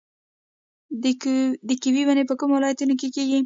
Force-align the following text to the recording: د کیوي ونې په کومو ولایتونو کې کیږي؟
د 1.67 1.69
کیوي 1.81 2.03
ونې 2.05 2.23
په 2.29 2.35
کومو 2.39 2.53
ولایتونو 2.57 2.93
کې 2.99 3.07
کیږي؟ 3.15 3.39